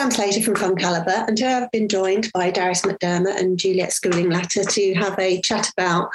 [0.00, 3.92] Sam Slater from Fund Calibre, and today I've been joined by Darius McDermott and Juliet
[3.92, 6.08] Schooling Latter to have a chat about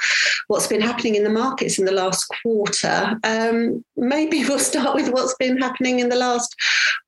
[0.48, 3.16] what's been happening in the markets in the last quarter.
[3.22, 6.56] Um, maybe we'll start with what's been happening in the last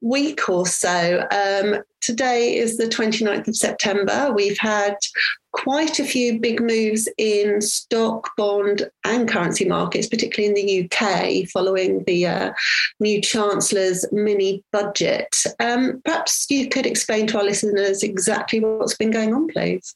[0.02, 1.26] week or so.
[1.32, 4.32] Um, today is the 29th of September.
[4.34, 4.96] We've had
[5.52, 11.48] quite a few big moves in stock, bond, and currency markets, particularly in the UK,
[11.48, 12.52] following the uh,
[13.00, 15.36] new Chancellor's mini budget.
[15.60, 19.94] Um, perhaps you could explain to our listeners exactly what's been going on, please.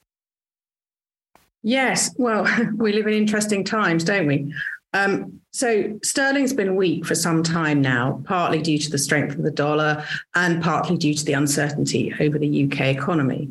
[1.62, 2.46] Yes, well,
[2.76, 4.52] we live in interesting times, don't we?
[4.92, 9.42] Um, so sterling's been weak for some time now, partly due to the strength of
[9.42, 13.50] the dollar and partly due to the uncertainty over the UK economy.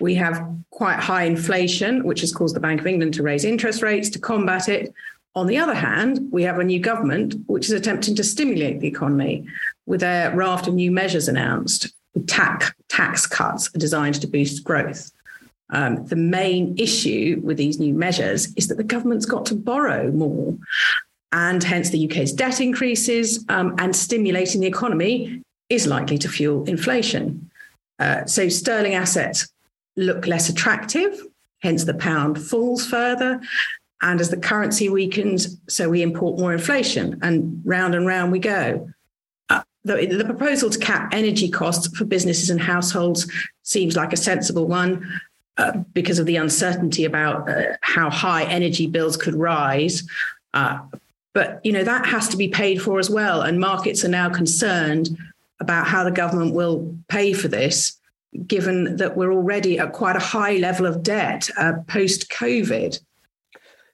[0.00, 3.82] We have quite high inflation, which has caused the Bank of England to raise interest
[3.82, 4.92] rates to combat it.
[5.34, 8.88] On the other hand, we have a new government which is attempting to stimulate the
[8.88, 9.46] economy
[9.86, 11.92] with a raft of new measures announced.
[12.26, 15.11] Tax, tax cuts are designed to boost growth.
[15.72, 20.10] Um, the main issue with these new measures is that the government's got to borrow
[20.12, 20.56] more,
[21.32, 26.64] and hence the UK's debt increases um, and stimulating the economy is likely to fuel
[26.64, 27.50] inflation.
[27.98, 29.48] Uh, so sterling assets
[29.96, 31.26] look less attractive,
[31.60, 33.40] hence the pound falls further.
[34.02, 38.40] And as the currency weakens, so we import more inflation, and round and round we
[38.40, 38.90] go.
[39.48, 43.30] Uh, the, the proposal to cap energy costs for businesses and households
[43.62, 45.20] seems like a sensible one.
[45.62, 50.02] Uh, because of the uncertainty about uh, how high energy bills could rise.
[50.54, 50.80] Uh,
[51.34, 54.28] but you know that has to be paid for as well, and markets are now
[54.28, 55.16] concerned
[55.60, 57.96] about how the government will pay for this,
[58.44, 62.98] given that we're already at quite a high level of debt uh, post COVID.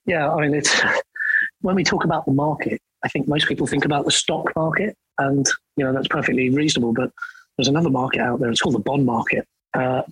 [0.07, 0.75] Yeah, I mean it's
[1.61, 4.97] when we talk about the market, I think most people think about the stock market,
[5.19, 6.95] and you know that's perfectly reasonable.
[6.95, 7.11] But
[7.59, 8.49] there's another market out there.
[8.49, 9.47] It's called the bond market.
[9.75, 10.03] Uh,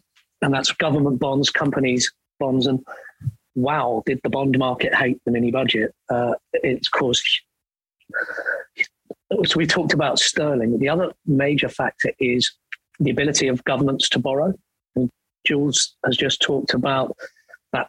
[0.43, 2.85] and that's government bonds, companies bonds, and
[3.55, 5.95] wow, did the bond market hate the mini budget?
[6.09, 7.25] Uh, it's caused.
[9.45, 10.79] So we talked about sterling.
[10.79, 12.53] The other major factor is
[13.01, 14.55] the ability of governments to borrow.
[14.95, 15.11] And
[15.47, 17.17] Jules has just talked about
[17.73, 17.89] that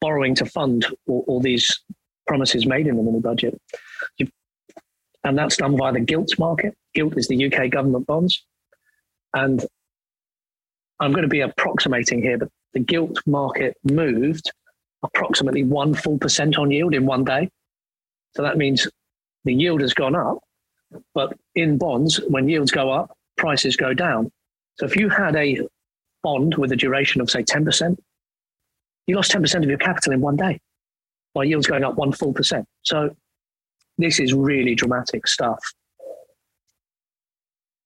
[0.00, 1.82] borrowing to fund all, all these
[2.26, 3.60] promises made in the mini budget.
[5.24, 6.74] and that's done via the gilt market.
[6.94, 8.44] Gilt is the UK government bonds.
[9.34, 9.64] And
[11.00, 14.50] I'm going to be approximating here, but the gilt market moved
[15.02, 17.50] approximately one full percent on yield in one day.
[18.34, 18.88] So that means
[19.44, 20.38] the yield has gone up,
[21.14, 24.30] but in bonds, when yields go up, prices go down.
[24.78, 25.60] So if you had a
[26.22, 27.96] bond with a duration of say 10%,
[29.06, 30.58] you lost 10% of your capital in one day
[31.32, 32.66] while yields going up one full percent.
[32.82, 33.14] So
[33.98, 35.62] this is really dramatic stuff.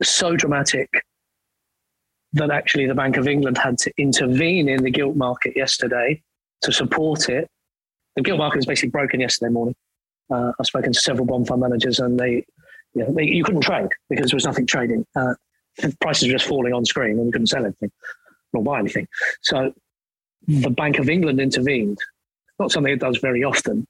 [0.03, 0.89] So dramatic
[2.33, 6.23] that actually the Bank of England had to intervene in the gilt market yesterday
[6.63, 7.49] to support it.
[8.17, 9.75] The gilt market was basically broken yesterday morning.
[10.31, 12.45] Uh, I've spoken to several bond fund managers, and they,
[12.95, 15.05] you, know, they, you couldn't trade because there was nothing trading.
[15.17, 15.35] Uh,
[16.01, 17.91] prices were just falling on screen, and you couldn't sell anything
[18.53, 19.09] or buy anything.
[19.43, 19.73] So
[20.47, 21.99] the Bank of England intervened.
[22.59, 23.87] Not something it does very often.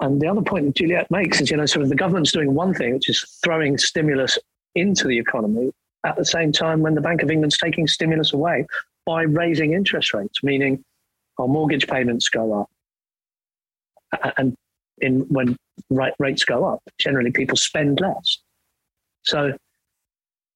[0.00, 2.54] And the other point that Juliet makes is, you know, sort of the government's doing
[2.54, 4.38] one thing, which is throwing stimulus
[4.74, 5.72] into the economy,
[6.08, 8.66] at the same time when the Bank of England's taking stimulus away
[9.04, 10.82] by raising interest rates, meaning
[11.38, 12.70] our mortgage payments go up.
[14.36, 14.54] And
[14.98, 15.56] in when
[16.18, 18.38] rates go up, generally people spend less.
[19.22, 19.52] So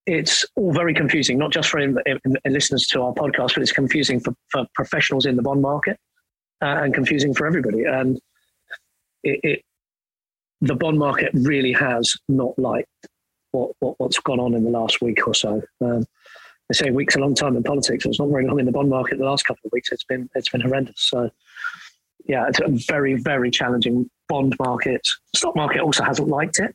[0.06, 3.72] it's all very confusing, not just for in, in, listeners to our podcast, but it's
[3.72, 5.98] confusing for, for professionals in the bond market
[6.62, 7.84] uh, and confusing for everybody.
[7.84, 8.18] And
[9.22, 9.62] it, it,
[10.60, 12.88] the bond market really has not liked
[13.52, 15.62] what, what what's gone on in the last week or so.
[15.80, 16.04] Um,
[16.68, 18.04] they say week's a long time in politics.
[18.06, 19.18] It's not very long in the bond market.
[19.18, 21.00] The last couple of weeks, it's been it's been horrendous.
[21.00, 21.30] So,
[22.26, 25.06] yeah, it's a very very challenging bond market.
[25.36, 26.74] Stock market also hasn't liked it,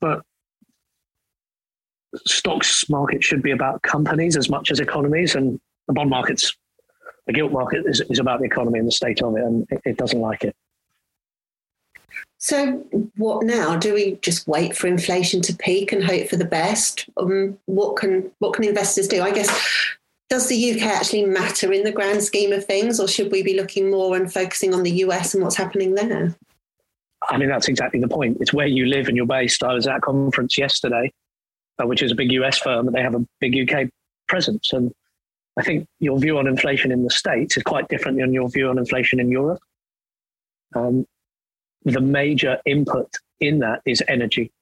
[0.00, 0.22] but
[2.26, 6.56] stocks market should be about companies as much as economies, and the bond market's
[7.26, 9.80] the gilt market is, is about the economy and the state of it, and it,
[9.84, 10.54] it doesn't like it.
[12.42, 12.78] So,
[13.18, 13.76] what now?
[13.76, 17.06] Do we just wait for inflation to peak and hope for the best?
[17.18, 19.22] Um, what can what can investors do?
[19.22, 19.50] I guess
[20.30, 23.58] does the UK actually matter in the grand scheme of things, or should we be
[23.58, 26.34] looking more and focusing on the US and what's happening there?
[27.28, 28.38] I mean, that's exactly the point.
[28.40, 29.62] It's where you live and you're based.
[29.62, 31.12] I was at a conference yesterday,
[31.78, 33.90] uh, which is a big US firm, and they have a big UK
[34.28, 34.72] presence.
[34.72, 34.94] And
[35.58, 38.70] I think your view on inflation in the States is quite different than your view
[38.70, 39.60] on inflation in Europe.
[40.74, 41.04] Um,
[41.84, 43.08] the major input
[43.40, 44.52] in that is energy.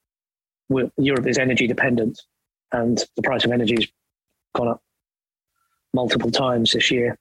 [0.68, 2.20] We're, Europe is energy dependent.
[2.72, 3.86] and the price of energy has
[4.54, 4.82] gone up
[5.94, 7.18] multiple times this year.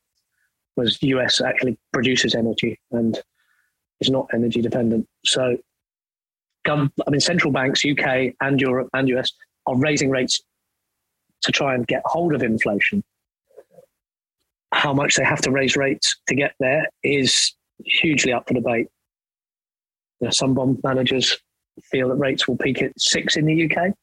[0.76, 3.20] Was US actually produces energy and
[4.00, 5.08] is not energy dependent.
[5.26, 5.58] So,
[6.68, 9.32] I mean, central banks, UK and Europe and US,
[9.66, 10.42] are raising rates
[11.44, 13.04] to try and get hold of inflation.
[14.74, 17.54] How much they have to raise rates to get there is
[17.86, 18.88] hugely up for debate.
[20.20, 21.38] You know, some bond managers
[21.84, 23.94] feel that rates will peak at six in the UK.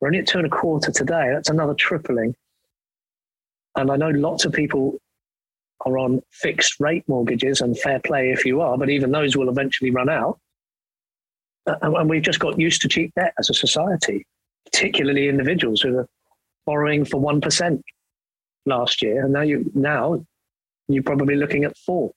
[0.00, 1.30] We're only at two and a quarter today.
[1.32, 2.34] That's another tripling.
[3.76, 4.98] And I know lots of people
[5.84, 9.48] are on fixed rate mortgages and fair play if you are, but even those will
[9.48, 10.38] eventually run out.
[11.66, 14.24] And we've just got used to cheap debt as a society,
[14.64, 16.08] particularly individuals who are
[16.64, 17.82] borrowing for 1%
[18.66, 19.24] last year.
[19.24, 20.24] And now you now
[20.88, 22.12] you're probably looking at four.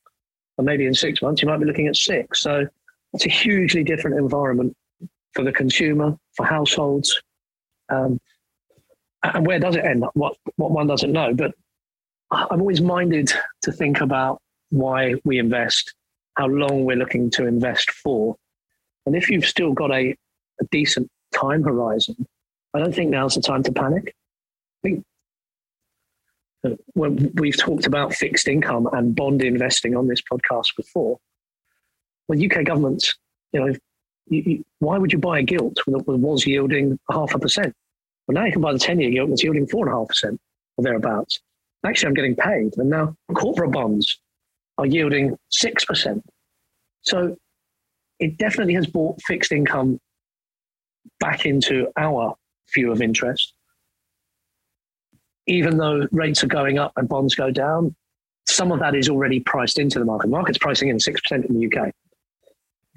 [0.58, 2.42] And maybe in six months you might be looking at six.
[2.42, 2.68] So
[3.14, 4.76] it's a hugely different environment
[5.34, 7.22] for the consumer, for households.
[7.90, 8.20] Um,
[9.24, 10.06] and where does it end?
[10.14, 11.34] What what one doesn't know.
[11.34, 11.54] But
[12.32, 13.32] I'm always minded
[13.64, 15.94] to think about why we invest,
[16.36, 18.36] how long we're looking to invest for.
[19.06, 20.16] And if you've still got a,
[20.62, 22.28] a decent time horizon,
[22.74, 24.14] I don't think now's the time to panic.
[24.84, 25.06] I think
[26.94, 31.18] when we've talked about fixed income and bond investing on this podcast before,
[32.30, 33.16] well, UK governments,
[33.52, 33.76] you know,
[34.28, 37.74] you, you, why would you buy a gilt that was yielding half a percent?
[38.28, 40.08] Well, now you can buy the 10 year gilt that's yielding four and a half
[40.08, 40.40] percent
[40.78, 41.42] or thereabouts.
[41.84, 42.78] Actually, I'm getting paid.
[42.78, 44.20] And now corporate bonds
[44.78, 46.22] are yielding 6%.
[47.02, 47.36] So
[48.20, 50.00] it definitely has brought fixed income
[51.20, 52.36] back into our
[52.76, 53.54] view of interest.
[55.48, 57.96] Even though rates are going up and bonds go down,
[58.48, 60.28] some of that is already priced into the market.
[60.28, 61.94] The market's pricing in 6% in the UK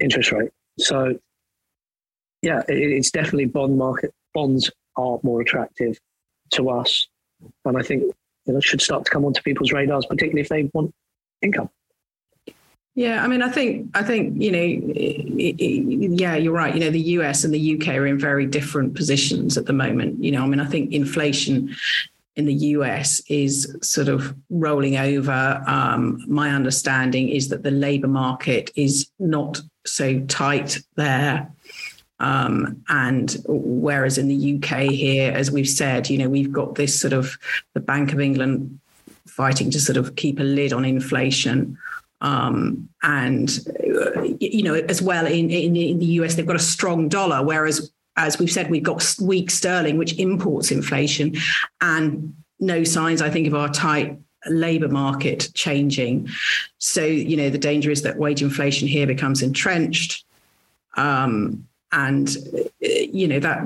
[0.03, 0.51] interest rate.
[0.77, 1.17] So,
[2.41, 4.13] yeah, it's definitely bond market.
[4.33, 5.97] Bonds are more attractive
[6.51, 7.07] to us.
[7.65, 8.03] And I think
[8.45, 10.93] you know, should start to come onto people's radars, particularly if they want
[11.41, 11.69] income.
[12.95, 16.73] Yeah, I mean, I think, I think, you know, it, it, yeah, you're right.
[16.75, 20.23] You know, the US and the UK are in very different positions at the moment.
[20.23, 21.75] You know, I mean, I think inflation
[22.35, 25.63] in the US is sort of rolling over.
[25.67, 31.51] Um, my understanding is that the labour market is not so tight there.
[32.19, 36.99] Um, and whereas in the UK here, as we've said, you know, we've got this
[36.99, 37.37] sort of
[37.73, 38.79] the Bank of England
[39.27, 41.77] fighting to sort of keep a lid on inflation.
[42.21, 43.59] Um, and
[44.39, 47.91] you know, as well in, in in the US, they've got a strong dollar, whereas
[48.15, 51.35] as we've said, we've got weak sterling, which imports inflation,
[51.81, 56.29] and no signs, I think, of our tight labor market changing.
[56.77, 60.25] So, you know, the danger is that wage inflation here becomes entrenched.
[60.95, 62.35] Um, and
[62.79, 63.63] you know that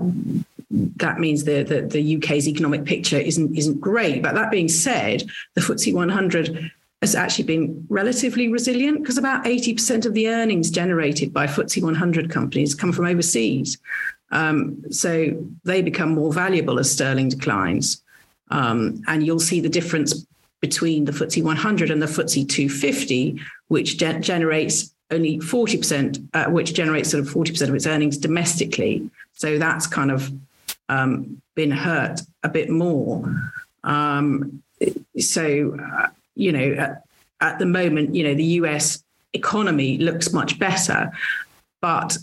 [0.69, 4.21] that means the, the, the UK's economic picture isn't isn't great.
[4.21, 5.23] But that being said,
[5.55, 6.71] the FTSE 100
[7.01, 12.29] has actually been relatively resilient because about 80% of the earnings generated by FTSE 100
[12.29, 13.77] companies come from overseas.
[14.31, 18.01] Um, so they become more valuable as sterling declines.
[18.49, 20.25] Um, and you'll see the difference
[20.61, 26.73] between the FTSE 100 and the FTSE 250, which ge- generates only 40%, uh, which
[26.73, 29.09] generates sort of 40% of its earnings domestically.
[29.33, 30.31] So that's kind of
[30.89, 33.51] um, been hurt a bit more.
[33.83, 34.63] Um,
[35.19, 37.03] so, uh, you know, at,
[37.39, 39.03] at, the moment, you know, the US
[39.33, 41.11] economy looks much better,
[41.81, 42.17] but,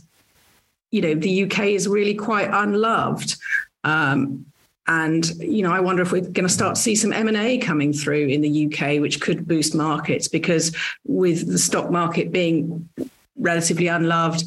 [0.94, 3.34] you know, the UK is really quite unloved.
[3.82, 4.46] Um,
[4.86, 7.36] and you know, I wonder if we're going to start to see some M and
[7.36, 10.72] A coming through in the UK, which could boost markets because
[11.04, 12.88] with the stock market being
[13.36, 14.44] relatively unloved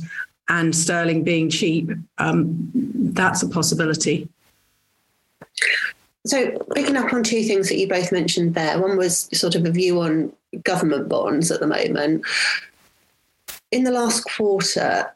[0.47, 4.29] and sterling being cheap, um, that's a possibility.
[6.25, 9.65] So, picking up on two things that you both mentioned there, one was sort of
[9.65, 10.31] a view on
[10.63, 12.23] government bonds at the moment.
[13.71, 15.13] In the last quarter,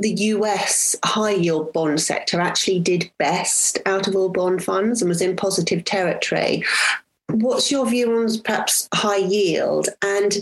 [0.00, 5.08] the US high yield bond sector actually did best out of all bond funds and
[5.08, 6.64] was in positive territory.
[7.28, 9.88] What's your view on perhaps high yield?
[10.02, 10.38] And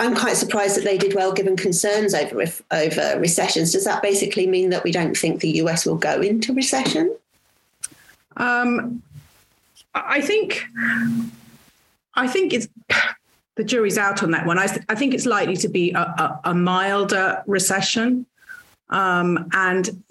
[0.00, 3.72] I'm quite surprised that they did well given concerns over over recessions.
[3.72, 7.14] Does that basically mean that we don't think the US will go into recession?
[8.36, 9.02] Um,
[9.94, 10.64] I think
[12.14, 12.68] I think it's
[13.58, 14.56] the jury's out on that one.
[14.56, 18.24] I, th- I think it's likely to be a, a, a milder recession.
[18.88, 20.04] Um, and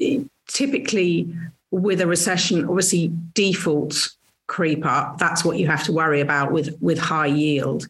[0.47, 1.33] typically,
[1.71, 5.17] with a recession, obviously defaults creep up.
[5.17, 7.87] That's what you have to worry about with, with high yield.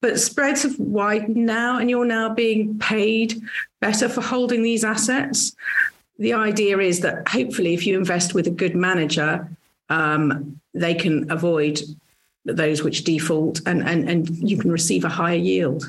[0.00, 3.40] But spreads have widened now, and you're now being paid
[3.80, 5.54] better for holding these assets.
[6.18, 9.48] the idea is that hopefully, if you invest with a good manager,
[9.88, 11.80] um, they can avoid
[12.44, 15.84] those which default and, and, and you can receive a higher yield.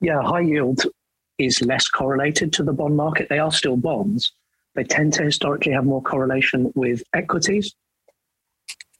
[0.00, 0.82] Yeah, high yield
[1.38, 3.28] is less correlated to the bond market.
[3.28, 4.32] They are still bonds.
[4.74, 7.74] They tend to historically have more correlation with equities.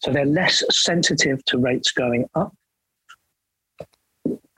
[0.01, 2.55] So they're less sensitive to rates going up.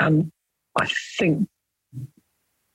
[0.00, 0.30] And
[0.78, 1.48] I think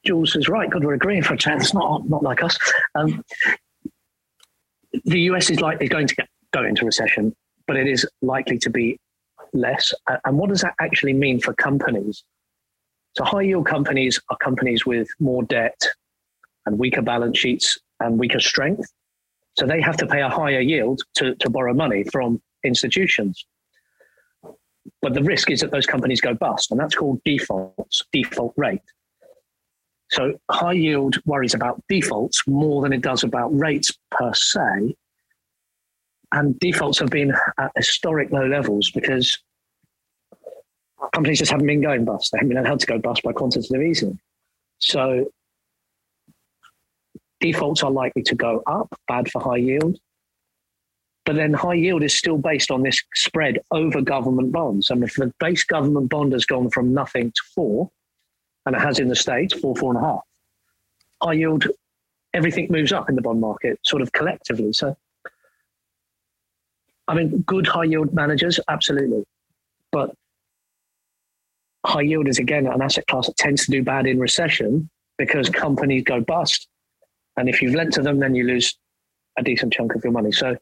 [0.06, 0.70] Jules is right.
[0.70, 1.66] God, we're agreeing for a chance.
[1.66, 2.58] It's not not like us.
[2.96, 3.24] Um,
[5.06, 7.36] the US is likely going to get, go into recession,
[7.72, 9.00] but it is likely to be
[9.54, 9.94] less.
[10.26, 12.22] And what does that actually mean for companies?
[13.16, 15.80] So high yield companies are companies with more debt
[16.66, 18.92] and weaker balance sheets and weaker strength.
[19.58, 23.46] So they have to pay a higher yield to, to borrow money from institutions.
[25.02, 28.82] But the risk is that those companies go bust, and that's called defaults, default rate.
[30.10, 34.98] So high yield worries about defaults more than it does about rates per se.
[36.34, 39.38] And defaults have been at historic low levels because
[41.14, 42.32] companies just haven't been going bust.
[42.32, 44.20] They haven't been allowed to go bust by quantitative easing.
[44.78, 45.32] So
[47.42, 49.98] defaults are likely to go up, bad for high yield.
[51.26, 54.90] But then high yield is still based on this spread over government bonds.
[54.90, 57.92] And if the base government bond has gone from nothing to four,
[58.66, 60.22] and it has in the States, four, four and a half,
[61.22, 61.68] high yield,
[62.34, 64.74] everything moves up in the bond market sort of collectively.
[64.74, 64.96] So,
[67.08, 69.24] I mean, good high yield managers, absolutely.
[69.92, 70.12] But
[71.86, 75.50] high yield is again an asset class that tends to do bad in recession because
[75.50, 76.68] companies go bust.
[77.38, 78.78] And if you've lent to them, then you lose
[79.38, 80.32] a decent chunk of your money.
[80.32, 80.56] So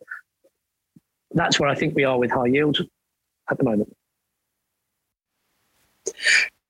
[1.32, 2.80] that's where I think we are with high yield
[3.50, 3.96] at the moment.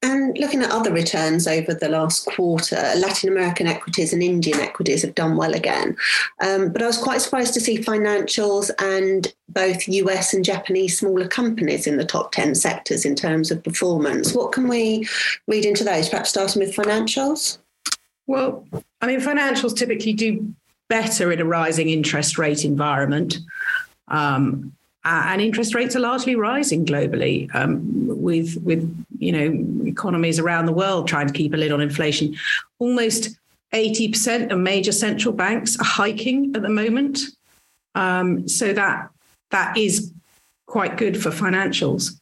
[0.02, 5.02] And looking at other returns over the last quarter, Latin American equities and Indian equities
[5.02, 5.98] have done well again.
[6.42, 11.28] Um, but I was quite surprised to see financials and both US and Japanese smaller
[11.28, 14.34] companies in the top 10 sectors in terms of performance.
[14.34, 15.06] What can we
[15.48, 16.08] read into those?
[16.08, 17.58] Perhaps starting with financials?
[18.26, 18.66] Well,
[19.02, 20.54] I mean, financials typically do
[20.88, 23.40] better in a rising interest rate environment.
[24.08, 24.74] Um,
[25.06, 27.82] and interest rates are largely rising globally, um,
[28.22, 32.36] with with you know economies around the world trying to keep a lid on inflation.
[32.80, 33.38] Almost
[33.74, 37.20] eighty percent of major central banks are hiking at the moment,
[37.96, 39.10] um, so that
[39.52, 40.12] that is
[40.66, 42.20] quite good for financials.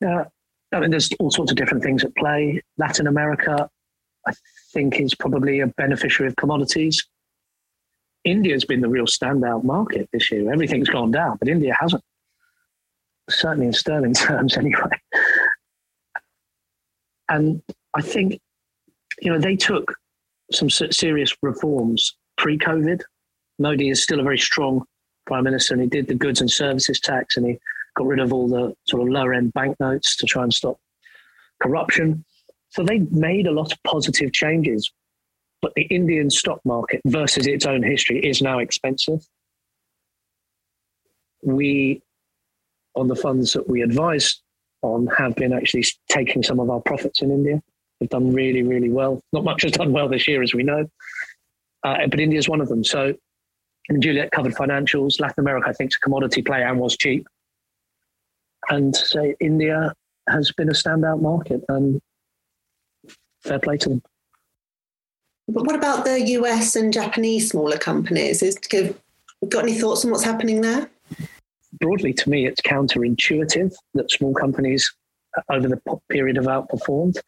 [0.00, 0.24] Yeah,
[0.72, 2.62] I mean, there's all sorts of different things at play.
[2.78, 3.68] Latin America,
[4.26, 4.32] I
[4.72, 7.06] think, is probably a beneficiary of commodities.
[8.24, 10.52] India's been the real standout market this year.
[10.52, 12.02] Everything's gone down, but India hasn't.
[13.30, 14.90] Certainly in sterling terms, anyway.
[17.28, 17.62] And
[17.94, 18.40] I think,
[19.20, 19.94] you know, they took
[20.52, 23.00] some serious reforms pre COVID.
[23.58, 24.84] Modi is still a very strong
[25.26, 27.58] prime minister, and he did the goods and services tax, and he
[27.96, 30.78] got rid of all the sort of lower end banknotes to try and stop
[31.62, 32.24] corruption.
[32.70, 34.90] So they made a lot of positive changes
[35.62, 39.24] but the Indian stock market versus its own history is now expensive.
[41.42, 42.02] We,
[42.94, 44.42] on the funds that we advise
[44.82, 47.62] on, have been actually taking some of our profits in India.
[48.00, 49.22] We've done really, really well.
[49.32, 50.90] Not much has done well this year, as we know,
[51.84, 52.82] uh, but India is one of them.
[52.82, 53.14] So,
[53.88, 55.20] and Juliet covered financials.
[55.20, 57.26] Latin America, I think, is a commodity play and was cheap.
[58.68, 58.94] And
[59.40, 59.94] India
[60.28, 62.00] has been a standout market, and
[63.42, 64.02] fair play to them.
[65.48, 68.42] But what about the US and Japanese smaller companies?
[68.42, 68.58] Is
[69.48, 70.88] got any thoughts on what's happening there?
[71.80, 74.92] Broadly, to me, it's counterintuitive that small companies
[75.48, 77.18] over the period have outperformed.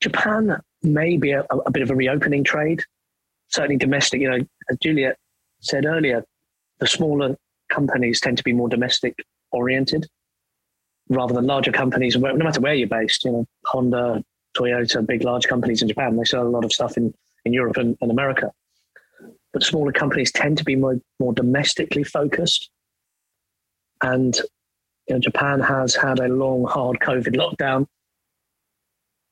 [0.00, 2.82] Japan may be a, a bit of a reopening trade,
[3.48, 4.20] certainly domestic.
[4.20, 4.38] You know,
[4.70, 5.16] as Juliet
[5.60, 6.24] said earlier,
[6.78, 7.36] the smaller
[7.70, 9.14] companies tend to be more domestic
[9.50, 10.06] oriented
[11.08, 12.16] rather than larger companies.
[12.16, 14.22] No matter where you're based, you know, Honda,
[14.56, 16.16] Toyota, big, large companies in Japan.
[16.16, 17.12] They sell a lot of stuff in,
[17.44, 18.52] in Europe and, and America.
[19.52, 22.70] But smaller companies tend to be more, more domestically focused.
[24.02, 24.36] And
[25.08, 27.86] you know, Japan has had a long, hard COVID lockdown.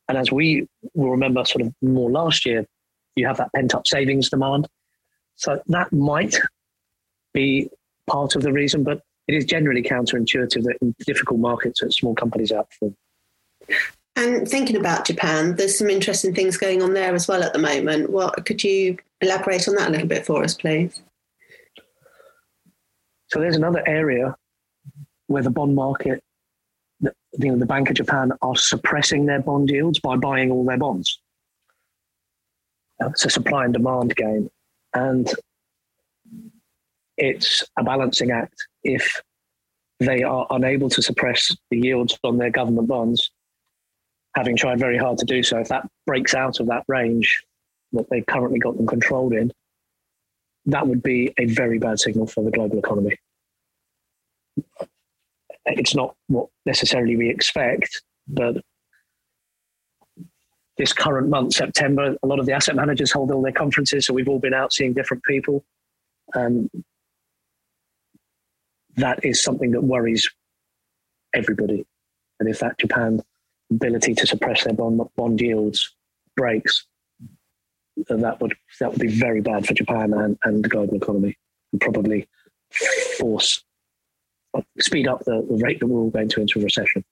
[0.09, 2.67] And as we will remember, sort of more last year,
[3.17, 4.69] you have that pent up savings demand.
[5.37, 6.39] So that might
[7.33, 7.71] be
[8.07, 12.15] part of the reason, but it is generally counterintuitive that in difficult markets that small
[12.15, 12.95] companies outperform.
[14.15, 17.59] And thinking about Japan, there's some interesting things going on there as well at the
[17.59, 18.11] moment.
[18.11, 21.01] What could you elaborate on that a little bit for us, please?
[23.29, 24.37] So there's another area
[25.29, 26.23] where the bond market,
[27.01, 30.65] the, you know, the Bank of Japan are suppressing their bond yields by buying all
[30.65, 31.19] their bonds.
[33.01, 34.51] it's a supply and demand game,
[34.93, 35.33] and
[37.17, 38.67] it's a balancing act.
[38.85, 39.23] If
[39.99, 43.31] they are unable to suppress the yields on their government bonds,
[44.35, 47.43] having tried very hard to do so, if that breaks out of that range
[47.93, 49.53] that they've currently got them controlled in,
[50.67, 53.17] that would be a very bad signal for the global economy.
[55.67, 58.57] It's not what necessarily we expect, but
[60.79, 64.15] this current month, September, a lot of the asset managers hold all their conferences, so
[64.15, 65.65] we've all been out seeing different people.
[66.35, 66.71] Um,
[68.97, 70.29] that is something that worries
[71.35, 71.85] everybody.
[72.41, 73.23] And if that Japan
[73.75, 75.95] ability to suppress their bond, bond yields
[76.37, 76.87] breaks,
[78.09, 81.37] that would that would be very bad for Japan and, and the global economy,
[81.73, 82.29] and probably
[83.19, 83.63] force
[84.81, 87.05] speed up the, the rate that we're all going to enter a recession.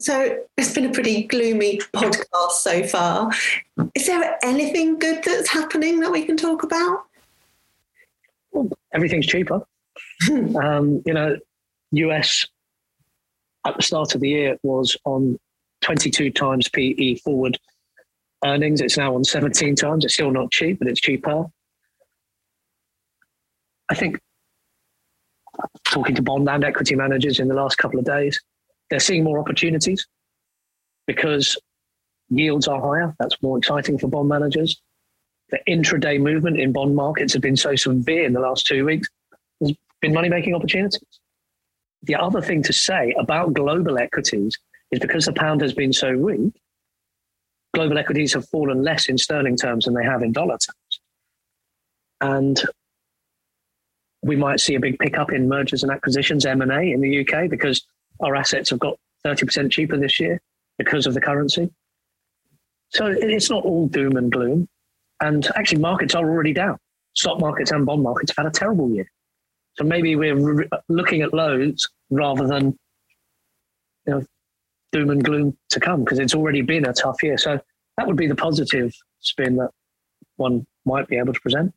[0.00, 3.30] So it's been a pretty gloomy podcast so far.
[3.94, 7.04] Is there anything good that's happening that we can talk about?
[8.52, 9.62] Well, everything's cheaper.
[10.30, 11.36] um, you know,
[11.92, 12.46] US
[13.66, 15.38] at the start of the year it was on
[15.82, 17.58] 22 times PE forward
[18.44, 18.80] earnings.
[18.80, 20.04] It's now on 17 times.
[20.04, 21.46] It's still not cheap, but it's cheaper.
[23.88, 24.20] I think
[25.84, 28.40] talking to bond and equity managers in the last couple of days,
[28.88, 30.06] they're seeing more opportunities
[31.06, 31.58] because
[32.28, 33.14] yields are higher.
[33.18, 34.80] That's more exciting for bond managers.
[35.50, 39.08] The intraday movement in bond markets has been so severe in the last two weeks.
[39.60, 41.02] There's been money making opportunities.
[42.02, 44.56] The other thing to say about global equities
[44.90, 46.52] is because the pound has been so weak,
[47.74, 51.00] global equities have fallen less in sterling terms than they have in dollar terms.
[52.20, 52.60] And
[54.22, 57.86] we might see a big pickup in mergers and acquisitions, M&A in the UK because
[58.20, 60.40] our assets have got 30% cheaper this year
[60.78, 61.70] because of the currency.
[62.90, 64.68] So it's not all doom and gloom.
[65.22, 66.78] And actually, markets are already down.
[67.14, 69.10] Stock markets and bond markets have had a terrible year.
[69.74, 72.78] So maybe we're re- looking at lows rather than
[74.06, 74.24] you know
[74.92, 77.38] doom and gloom to come because it's already been a tough year.
[77.38, 77.60] So
[77.96, 79.70] that would be the positive spin that
[80.36, 81.72] one might be able to present.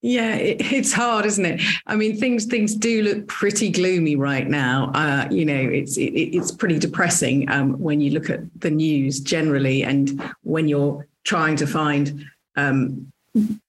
[0.00, 1.60] Yeah, it, it's hard, isn't it?
[1.86, 4.92] I mean, things things do look pretty gloomy right now.
[4.94, 9.18] Uh, you know, it's it, it's pretty depressing um, when you look at the news
[9.20, 12.24] generally, and when you're trying to find
[12.56, 13.12] um,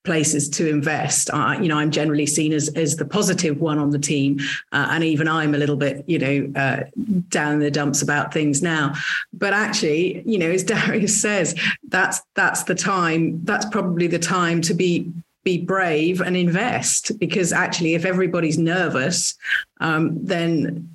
[0.04, 1.30] places to invest.
[1.32, 4.38] Uh, you know, I'm generally seen as as the positive one on the team,
[4.72, 6.84] uh, and even I'm a little bit, you know, uh,
[7.28, 8.94] down in the dumps about things now.
[9.32, 11.54] But actually, you know, as Darius says,
[11.88, 13.44] that's that's the time.
[13.44, 19.34] That's probably the time to be be brave and invest because actually if everybody's nervous
[19.80, 20.94] um, then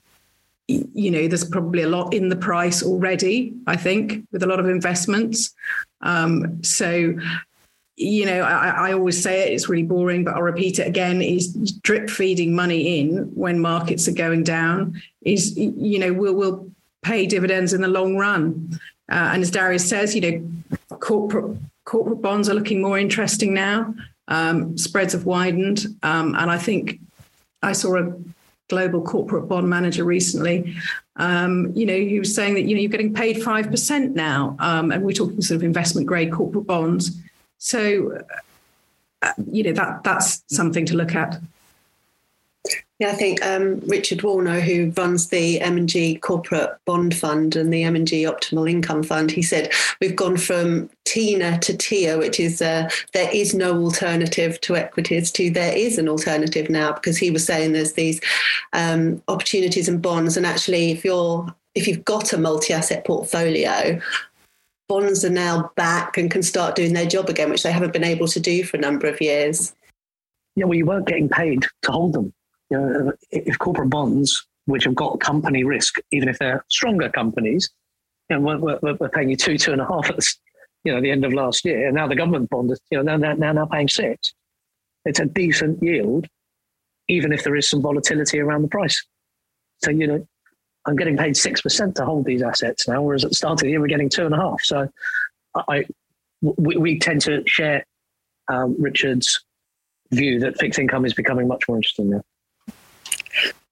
[0.68, 4.60] you know there's probably a lot in the price already i think with a lot
[4.60, 5.54] of investments
[6.02, 7.16] um, so
[7.98, 11.22] you know I, I, always say it it's really boring but i'll repeat it again
[11.22, 16.70] is drip feeding money in when markets are going down is you know will will
[17.04, 18.80] pay dividends in the long run
[19.10, 23.94] uh, and as darius says you know corporate corporate bonds are looking more interesting now
[24.28, 27.00] um, spreads have widened, um, and I think
[27.62, 28.14] I saw a
[28.70, 30.76] global corporate bond manager recently.
[31.18, 34.56] Um, you know, he was saying that you know you're getting paid five percent now,
[34.60, 37.22] um, and we're talking sort of investment grade corporate bonds.
[37.58, 38.22] So,
[39.22, 41.40] uh, you know that that's something to look at.
[42.98, 47.84] Yeah, I think um, Richard Woolnough, who runs the M&G Corporate Bond Fund and the
[47.84, 52.90] M&G Optimal Income Fund, he said we've gone from TINA to TIA, which is uh,
[53.14, 57.46] there is no alternative to equities, to there is an alternative now because he was
[57.46, 58.22] saying there's these
[58.72, 64.00] um, opportunities in bonds, and actually, if you're if you've got a multi-asset portfolio,
[64.88, 68.04] bonds are now back and can start doing their job again, which they haven't been
[68.04, 69.74] able to do for a number of years.
[70.56, 72.34] Yeah, well, you weren't getting paid to hold them
[72.70, 77.70] you know, if corporate bonds, which have got company risk, even if they're stronger companies,
[78.30, 80.36] know, we're, we're, we're paying you two, two and a half at the,
[80.84, 81.88] you know, the end of last year.
[81.88, 84.34] And now the government bond is, you know, now, now, now paying six.
[85.06, 86.28] It's a decent yield,
[87.08, 89.06] even if there is some volatility around the price.
[89.84, 90.28] So, you know,
[90.86, 93.70] I'm getting paid 6% to hold these assets now, whereas at the start of the
[93.70, 94.62] year, we're getting two and a half.
[94.62, 94.88] So
[95.68, 95.86] I,
[96.42, 97.86] we, we tend to share
[98.48, 99.44] um, Richard's
[100.12, 102.22] view that fixed income is becoming much more interesting now.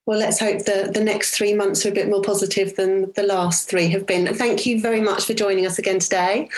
[0.05, 3.23] Well, let's hope the, the next three months are a bit more positive than the
[3.23, 4.33] last three have been.
[4.33, 6.49] Thank you very much for joining us again today.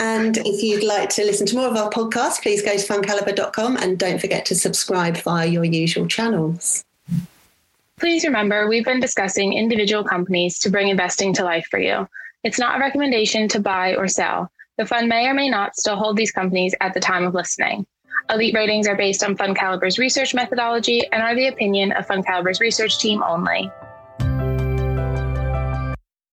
[0.00, 3.76] And if you'd like to listen to more of our podcast, please go to fundcalibre.com
[3.76, 6.84] and don't forget to subscribe via your usual channels.
[7.98, 12.06] Please remember, we've been discussing individual companies to bring investing to life for you.
[12.44, 14.52] It's not a recommendation to buy or sell.
[14.76, 17.86] The fund may or may not still hold these companies at the time of listening.
[18.30, 22.98] Elite ratings are based on FundCalibre's research methodology and are the opinion of FundCalibre's research
[22.98, 23.68] team only.